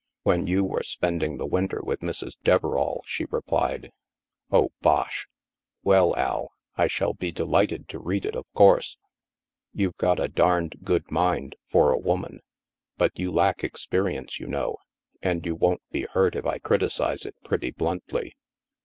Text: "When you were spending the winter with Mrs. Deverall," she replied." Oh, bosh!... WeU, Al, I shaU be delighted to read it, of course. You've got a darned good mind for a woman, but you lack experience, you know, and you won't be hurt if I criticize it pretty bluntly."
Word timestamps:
"When 0.23 0.47
you 0.47 0.63
were 0.63 0.81
spending 0.81 1.37
the 1.37 1.45
winter 1.45 1.79
with 1.83 1.99
Mrs. 1.99 2.33
Deverall," 2.43 3.01
she 3.05 3.27
replied." 3.29 3.91
Oh, 4.51 4.71
bosh!... 4.81 5.27
WeU, 5.85 6.17
Al, 6.17 6.49
I 6.75 6.87
shaU 6.87 7.13
be 7.13 7.31
delighted 7.31 7.87
to 7.89 7.99
read 7.99 8.25
it, 8.25 8.35
of 8.35 8.47
course. 8.55 8.97
You've 9.75 9.97
got 9.97 10.19
a 10.19 10.27
darned 10.27 10.77
good 10.83 11.11
mind 11.11 11.55
for 11.69 11.91
a 11.91 11.99
woman, 11.99 12.39
but 12.97 13.11
you 13.19 13.29
lack 13.31 13.63
experience, 13.63 14.39
you 14.39 14.47
know, 14.47 14.77
and 15.21 15.45
you 15.45 15.53
won't 15.53 15.83
be 15.91 16.05
hurt 16.11 16.35
if 16.35 16.47
I 16.47 16.57
criticize 16.57 17.23
it 17.27 17.35
pretty 17.43 17.69
bluntly." 17.69 18.33